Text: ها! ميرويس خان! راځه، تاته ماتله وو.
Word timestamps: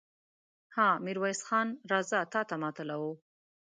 ها! 0.75 0.87
ميرويس 1.05 1.39
خان! 1.47 1.67
راځه، 1.91 2.19
تاته 2.33 2.55
ماتله 2.63 2.95
وو. 3.01 3.13